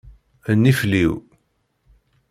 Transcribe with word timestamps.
Nifliw. 0.61 1.13